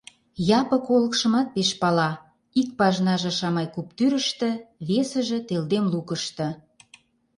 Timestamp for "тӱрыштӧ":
3.97-4.49